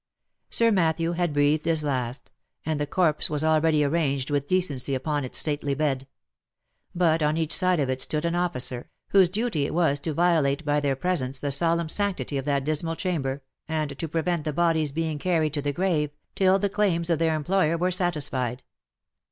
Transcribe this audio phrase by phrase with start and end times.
[0.49, 2.31] Sir Matthew had breathed his last,
[2.65, 6.07] and the corpse was already ar ranged with decency upon its stately bed;
[6.95, 10.65] but, on each side of it stood an officer, whose duty it was to violate
[10.65, 14.91] by their presence the solemn sanctity of that dismal chamber, and to prevent the body's
[14.91, 18.63] being carried to the grave, till the claims of their employer were satisfied.